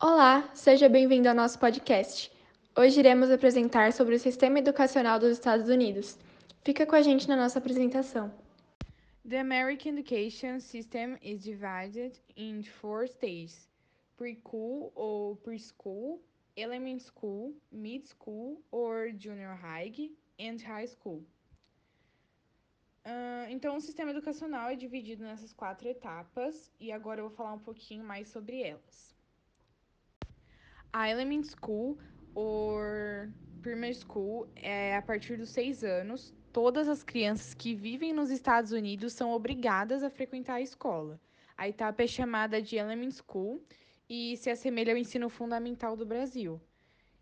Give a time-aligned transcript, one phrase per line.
[0.00, 2.30] Olá, seja bem-vindo ao nosso podcast.
[2.76, 6.16] Hoje iremos apresentar sobre o sistema educacional dos Estados Unidos.
[6.62, 8.32] Fica com a gente na nossa apresentação.
[9.28, 13.68] The American education system is divided into four stages:
[14.16, 16.20] pre-school or preschool,
[16.56, 21.24] elementary school, mid school or junior high, and high school.
[23.04, 27.54] Uh, então, o sistema educacional é dividido nessas quatro etapas e agora eu vou falar
[27.54, 29.17] um pouquinho mais sobre elas.
[30.92, 31.98] A elementary school
[32.34, 33.28] or
[33.60, 36.32] primary school é a partir dos seis anos.
[36.50, 41.20] Todas as crianças que vivem nos Estados Unidos são obrigadas a frequentar a escola.
[41.56, 43.62] A etapa é chamada de elementary school
[44.08, 46.58] e se assemelha ao ensino fundamental do Brasil.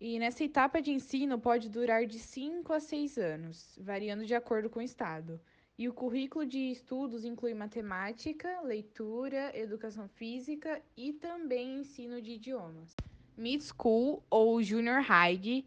[0.00, 4.70] E nessa etapa de ensino pode durar de 5 a 6 anos, variando de acordo
[4.70, 5.38] com o estado.
[5.76, 12.94] E o currículo de estudos inclui matemática, leitura, educação física e também ensino de idiomas.
[13.40, 15.64] Mid School ou Junior High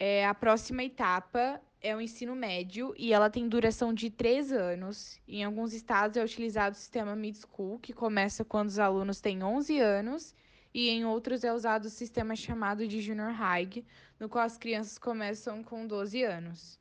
[0.00, 5.20] é a próxima etapa, é o ensino médio e ela tem duração de três anos.
[5.28, 9.42] Em alguns estados é utilizado o sistema Mid School, que começa quando os alunos têm
[9.44, 10.34] 11 anos,
[10.72, 13.84] e em outros é usado o sistema chamado de Junior High,
[14.18, 16.80] no qual as crianças começam com 12 anos.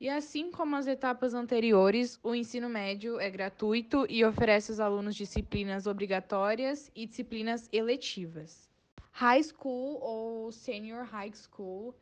[0.00, 5.14] E assim como as etapas anteriores, o ensino médio é gratuito e oferece aos alunos
[5.14, 8.69] disciplinas obrigatórias e disciplinas eletivas.
[9.12, 11.94] High School ou Senior High School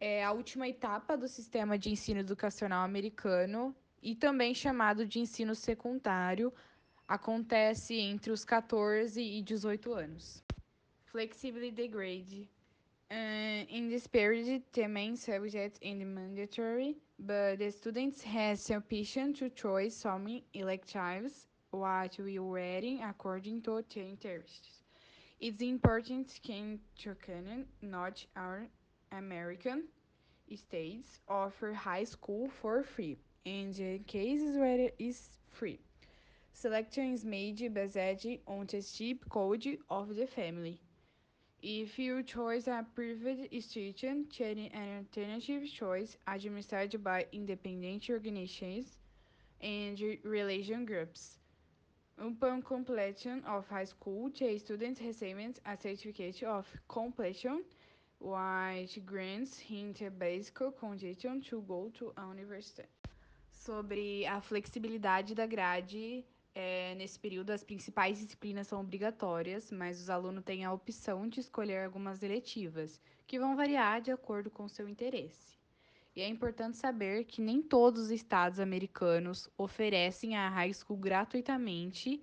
[0.00, 5.54] é a última etapa do sistema de ensino educacional americano e também chamado de ensino
[5.54, 6.52] secundário,
[7.06, 10.44] acontece entre os 14 e 18 anos.
[11.06, 12.48] Flexibility Grade
[13.10, 19.32] Uh, in this period, the main subject is mandatory, but the students have the option
[19.32, 24.77] to choose some electives what we are reading according to their interests.
[25.40, 28.68] It's important to canon not our
[29.10, 29.88] American
[30.54, 35.80] states offer high school for free, and the cases where it is free.
[36.52, 40.80] Selection is made based on the zip code of the family.
[41.62, 48.98] If you choose a private institution, choosing an alternative choice administered by independent organizations
[49.60, 51.37] and religion groups.
[52.20, 57.62] Upon completion of high school, the student receives a certificate of completion,
[58.18, 62.88] which grants him the basic condition to go to a university.
[63.52, 66.24] Sobre a flexibilidade da grade
[66.56, 71.38] é, nesse período, as principais disciplinas são obrigatórias, mas os alunos têm a opção de
[71.38, 75.57] escolher algumas eletivas, que vão variar de acordo com seu interesse.
[76.18, 82.20] E é importante saber que nem todos os estados americanos oferecem a high school gratuitamente,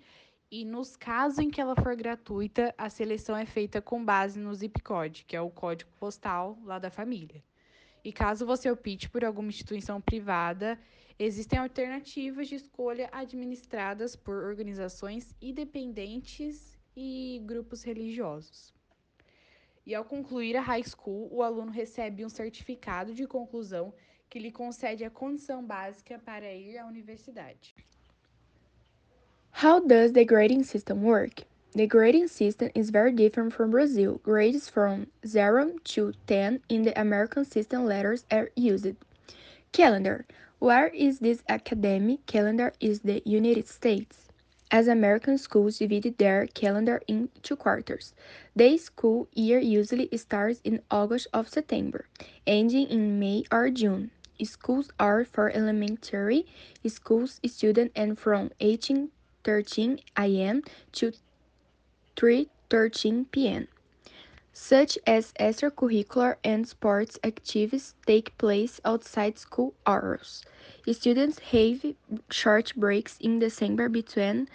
[0.52, 4.54] e nos casos em que ela for gratuita, a seleção é feita com base no
[4.54, 7.42] zip code, que é o código postal lá da família.
[8.04, 10.78] E caso você opte por alguma instituição privada,
[11.18, 18.75] existem alternativas de escolha administradas por organizações independentes e grupos religiosos.
[19.86, 23.94] E ao concluir a high school, o aluno recebe um certificado de conclusão
[24.28, 27.76] que lhe concede a condição básica para ir à universidade.
[29.64, 31.46] How does the grading system work?
[31.74, 34.20] The grading system is very different from Brazil.
[34.24, 38.96] Grades from 0 to 10 in the American system letters are used.
[39.72, 40.26] Calendar.
[40.60, 44.30] Where is this academic calendar is the United States?
[44.72, 48.14] As American schools divide their calendar into quarters.
[48.56, 52.08] The school year usually starts in August or September,
[52.46, 54.12] ending in May or June.
[54.44, 56.46] Schools are for elementary
[56.88, 60.64] schools students and from 18:13 a.m.
[60.94, 61.14] to
[62.18, 63.68] 3:13 p.m.
[64.54, 70.44] Such as extracurricular and sports activities take place outside school hours.
[70.92, 71.96] Students have
[72.30, 74.48] short breaks in December between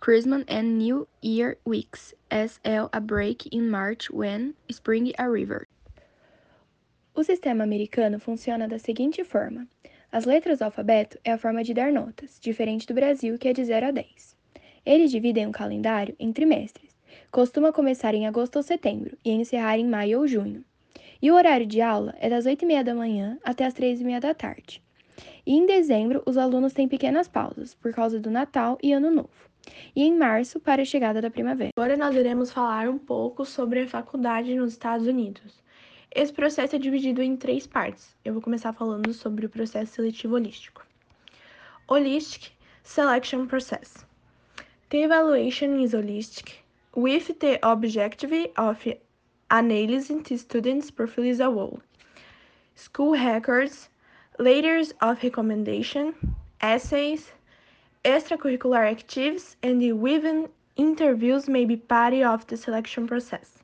[0.00, 5.66] Christmas and New Year weeks, as well a break in March when spring arrives.
[7.14, 9.66] O sistema americano funciona da seguinte forma:
[10.10, 13.52] as letras do alfabeto é a forma de dar notas, diferente do Brasil, que é
[13.52, 14.36] de 0 a 10.
[14.86, 16.94] Eles dividem o calendário em trimestres
[17.30, 20.64] Costuma começar em agosto ou setembro e encerrar em maio ou junho.
[21.20, 24.83] E o horário de aula é das 8h30 da manhã até as 3h30 da tarde.
[25.46, 29.50] E em dezembro, os alunos têm pequenas pausas, por causa do Natal e Ano Novo.
[29.94, 31.70] E em março, para a chegada da primavera.
[31.76, 35.62] Agora nós iremos falar um pouco sobre a faculdade nos Estados Unidos.
[36.14, 38.14] Esse processo é dividido em três partes.
[38.24, 40.86] Eu vou começar falando sobre o processo seletivo holístico.
[41.88, 42.52] Holistic
[42.82, 44.06] Selection Process.
[44.90, 46.64] The evaluation is holistic
[46.96, 48.86] with the objective of
[49.50, 51.80] analyzing the students' profile as a whole.
[52.76, 53.90] School records,
[54.38, 56.14] letters of recommendation,
[56.60, 57.32] essays,
[58.04, 63.62] extracurricular activities, and even interviews may be part of the selection process.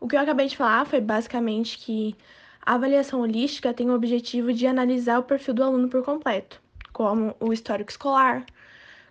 [0.00, 2.16] O que eu acabei de falar foi basicamente que
[2.64, 6.60] a avaliação holística tem o objetivo de analisar o perfil do aluno por completo,
[6.92, 8.46] como o histórico escolar,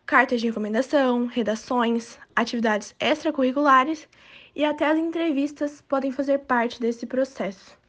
[0.06, 4.10] cartas de recomendação, redações, atividades extracurriculares
[4.56, 7.81] e até as entrevistas podem fazer parte desse processo.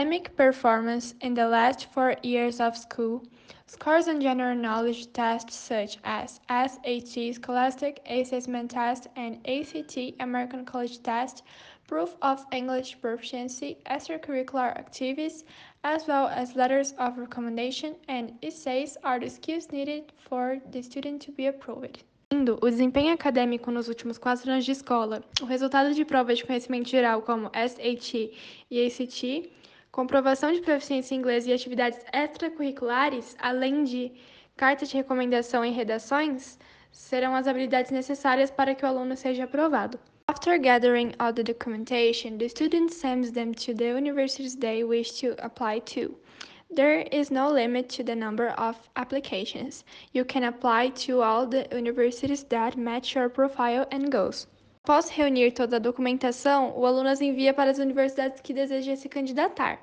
[0.00, 3.22] Academic performance in the last four years of school.
[3.66, 11.02] Scores on general knowledge tests such as SAT, Scholastic Assessment Test, and ACT American College
[11.02, 11.42] Test,
[11.86, 15.44] proof of English proficiency, extracurricular activities,
[15.84, 21.20] as well as letters of recommendation and essays are the skills needed for the student
[21.20, 22.04] to be approved.
[22.32, 26.88] O desempenho acadêmico nos últimos quatro anos de escola, o resultado de provas de conhecimento
[26.88, 28.32] geral como SAT
[28.70, 29.50] e ACT,
[29.90, 34.12] comprovação de proficiência em inglês e atividades extracurriculares, além de
[34.56, 36.58] cartas de recomendação em redações,
[36.92, 39.98] serão as habilidades necessárias para que o aluno seja aprovado.
[40.28, 45.34] After gathering all the documentation, the student sends them to the universities they wish to
[45.44, 46.16] apply to.
[46.72, 49.84] There is no limit to the number of applications.
[50.12, 54.46] You can apply to all the universities that match your profile and goals.
[54.90, 59.08] Após reunir toda a documentação, o aluno as envia para as universidades que deseja se
[59.08, 59.80] candidatar.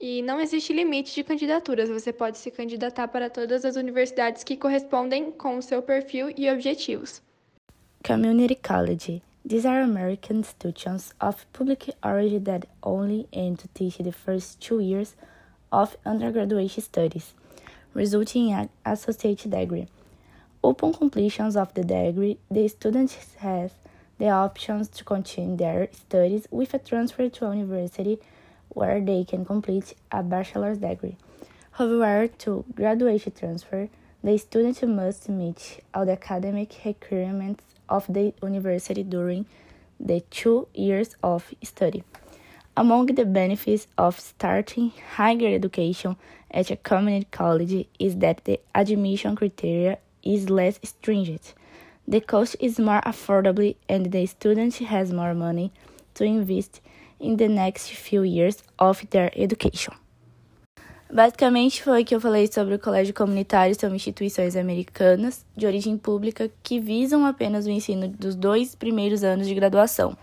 [0.00, 4.56] E não existe limite de candidaturas, você pode se candidatar para todas as universidades que
[4.56, 7.22] correspondem com o seu perfil e objetivos.
[8.04, 9.22] Community College.
[9.48, 14.80] These are American institutions of public origin that only aim to teach the first two
[14.80, 15.14] years
[15.70, 17.32] of undergraduate studies,
[17.94, 19.86] resulting in an associate degree.
[20.64, 23.70] Upon completion of the degree, the student has
[24.18, 28.18] the options to continue their studies with a transfer to a university
[28.68, 31.16] where they can complete a bachelor's degree.
[31.72, 33.88] However, to graduate transfer,
[34.22, 39.46] the student must meet all the academic requirements of the university during
[39.98, 42.04] the two years of study.
[42.76, 46.16] Among the benefits of starting higher education
[46.50, 51.54] at a community college is that the admission criteria is less stringent
[52.12, 55.72] the cost is more affordable and the student has more money
[56.12, 56.82] to invest
[57.18, 59.94] in the next few years of their education.
[61.10, 66.50] Basicamente foi que eu falei sobre o colégio comunitário, são instituições americanas de origem pública
[66.62, 70.16] que visam apenas o ensino dos dois primeiros anos de graduação.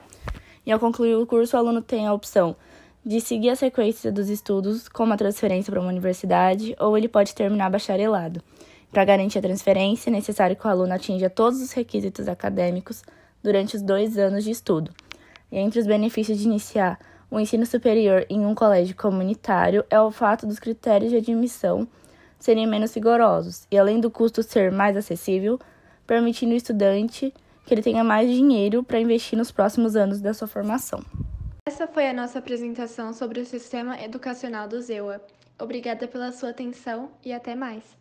[0.65, 2.55] E ao concluir o curso, o aluno tem a opção
[3.03, 7.33] de seguir a sequência dos estudos com uma transferência para uma universidade ou ele pode
[7.33, 8.43] terminar bacharelado.
[8.91, 13.03] Para garantir a transferência, é necessário que o aluno atinja todos os requisitos acadêmicos
[13.43, 14.91] durante os dois anos de estudo.
[15.51, 16.99] E entre os benefícios de iniciar
[17.29, 21.87] o ensino superior em um colégio comunitário é o fato dos critérios de admissão
[22.39, 25.59] serem menos rigorosos e, além do custo ser mais acessível,
[26.07, 27.33] permitindo ao estudante
[27.65, 31.03] que ele tenha mais dinheiro para investir nos próximos anos da sua formação.
[31.67, 35.21] Essa foi a nossa apresentação sobre o sistema educacional do ZEUA.
[35.59, 37.98] Obrigada pela sua atenção e até mais.